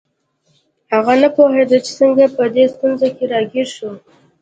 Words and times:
هغه 0.93 1.13
نه 1.21 1.29
پوهیده 1.35 1.77
چې 1.85 1.91
څنګه 1.99 2.25
په 2.35 2.43
دې 2.53 2.65
ستونزه 2.73 3.07
کې 3.15 3.25
راګیر 3.31 3.67
شو 3.75 3.91